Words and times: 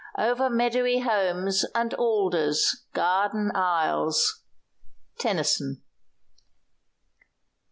Over 0.17 0.49
meadowy 0.49 1.01
holms 1.01 1.63
And 1.75 1.93
alders, 1.93 2.85
garden 2.91 3.51
aisles." 3.53 4.41
TENNYSON. 5.19 5.83